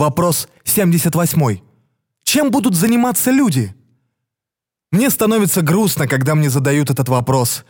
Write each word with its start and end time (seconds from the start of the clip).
Вопрос 0.00 0.48
78. 0.64 1.58
Чем 2.22 2.50
будут 2.50 2.74
заниматься 2.74 3.30
люди? 3.30 3.74
Мне 4.90 5.10
становится 5.10 5.60
грустно, 5.60 6.08
когда 6.08 6.34
мне 6.34 6.48
задают 6.48 6.88
этот 6.88 7.10
вопрос. 7.10 7.66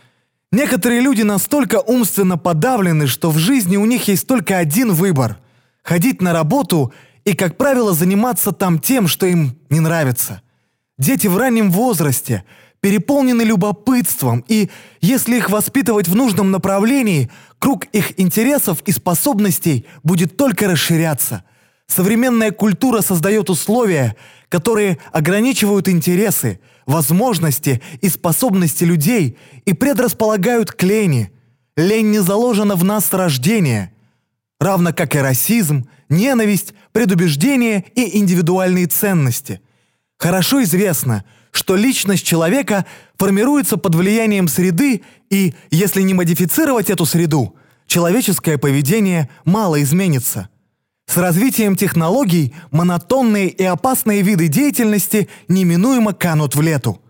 Некоторые 0.53 1.01
люди 1.01 1.23
настолько 1.23 1.81
умственно 1.81 2.39
подавлены, 2.39 3.09
что 3.09 3.33
в 3.33 3.39
жизни 3.39 3.77
у 3.77 3.85
них 3.85 4.07
есть 4.07 4.29
только 4.29 4.59
один 4.59 4.93
выбор– 4.93 5.41
ходить 5.83 6.23
на 6.23 6.33
работу 6.33 6.93
и, 7.25 7.35
как 7.35 7.57
правило, 7.57 7.95
заниматься 7.95 8.53
там 8.53 8.79
тем, 8.79 9.09
что 9.09 9.27
им 9.27 9.59
не 9.69 9.81
нравится. 9.81 10.41
Дети 10.99 11.27
в 11.27 11.37
раннем 11.37 11.73
возрасте 11.73 12.45
переполнены 12.79 13.43
любопытством, 13.43 14.45
и 14.47 14.71
если 15.01 15.37
их 15.37 15.51
воспитывать 15.51 16.07
в 16.07 16.15
нужном 16.15 16.53
направлении, 16.53 17.29
круг 17.59 17.87
их 17.87 18.21
интересов 18.21 18.83
и 18.87 18.93
способностей 18.93 19.85
будет 20.05 20.37
только 20.37 20.69
расширяться. 20.69 21.43
Современная 21.91 22.53
культура 22.53 23.01
создает 23.01 23.51
условия, 23.51 24.15
которые 24.49 24.99
ограничивают 25.11 25.89
интересы, 25.89 26.61
возможности 26.87 27.83
и 28.01 28.09
способности 28.09 28.85
людей 28.85 29.37
и 29.65 29.73
предрасполагают 29.73 30.71
к 30.71 30.81
лени. 30.85 31.33
Лень 31.77 32.13
не 32.13 32.21
заложена 32.21 32.77
в 32.77 32.85
нас 32.85 33.07
с 33.07 33.13
рождения, 33.13 33.93
равно 34.61 34.93
как 34.93 35.17
и 35.17 35.19
расизм, 35.19 35.89
ненависть, 36.09 36.75
предубеждение 36.93 37.85
и 37.97 38.19
индивидуальные 38.19 38.87
ценности. 38.87 39.61
Хорошо 40.17 40.63
известно, 40.63 41.25
что 41.51 41.75
личность 41.75 42.25
человека 42.25 42.87
формируется 43.19 43.79
под 43.79 43.97
влиянием 43.97 44.47
среды, 44.47 45.03
и 45.29 45.55
если 45.73 46.03
не 46.03 46.15
модифицировать 46.15 46.89
эту 46.89 47.05
среду, 47.05 47.57
человеческое 47.89 48.59
поведение 48.59 49.29
мало 49.45 49.83
изменится. 49.83 50.51
С 51.11 51.17
развитием 51.17 51.75
технологий 51.75 52.55
монотонные 52.71 53.49
и 53.49 53.65
опасные 53.65 54.23
виды 54.23 54.47
деятельности 54.47 55.29
неминуемо 55.49 56.13
канут 56.13 56.55
в 56.55 56.61
лету. 56.61 57.01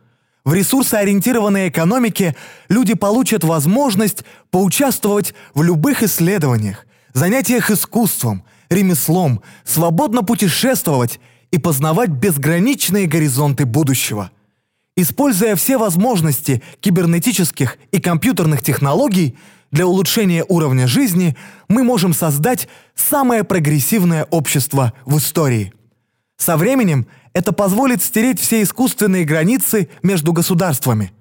В 0.42 0.54
ресурсоориентированной 0.54 1.68
экономике 1.68 2.34
люди 2.70 2.94
получат 2.94 3.44
возможность 3.44 4.24
поучаствовать 4.50 5.34
в 5.52 5.62
любых 5.62 6.02
исследованиях, 6.02 6.86
занятиях 7.12 7.70
искусством, 7.70 8.42
ремеслом, 8.70 9.42
свободно 9.64 10.22
путешествовать 10.22 11.20
и 11.50 11.58
познавать 11.58 12.08
безграничные 12.08 13.06
горизонты 13.06 13.66
будущего. 13.66 14.30
Используя 14.96 15.56
все 15.56 15.76
возможности 15.76 16.62
кибернетических 16.80 17.76
и 17.92 18.00
компьютерных 18.00 18.62
технологий– 18.62 19.36
для 19.70 19.86
улучшения 19.86 20.44
уровня 20.48 20.86
жизни 20.86 21.36
мы 21.68 21.84
можем 21.84 22.12
создать 22.12 22.68
самое 22.94 23.44
прогрессивное 23.44 24.24
общество 24.24 24.92
в 25.04 25.18
истории. 25.18 25.72
Со 26.36 26.56
временем 26.56 27.06
это 27.32 27.52
позволит 27.52 28.02
стереть 28.02 28.40
все 28.40 28.62
искусственные 28.62 29.24
границы 29.24 29.88
между 30.02 30.32
государствами. 30.32 31.12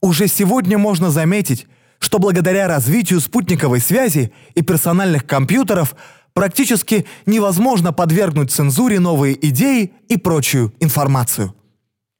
Уже 0.00 0.28
сегодня 0.28 0.78
можно 0.78 1.10
заметить, 1.10 1.66
что 1.98 2.18
благодаря 2.18 2.68
развитию 2.68 3.20
спутниковой 3.20 3.80
связи 3.80 4.32
и 4.54 4.62
персональных 4.62 5.26
компьютеров 5.26 5.96
практически 6.32 7.06
невозможно 7.26 7.92
подвергнуть 7.92 8.52
цензуре 8.52 9.00
новые 9.00 9.36
идеи 9.48 9.92
и 10.08 10.16
прочую 10.16 10.72
информацию. 10.78 11.54